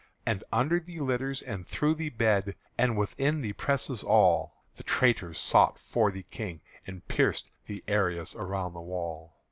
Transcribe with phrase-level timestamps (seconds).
[0.25, 5.37] And under the litters and through the bed And within the presses all The traitors
[5.37, 9.37] sought for the King, and pierced The arras around the wall.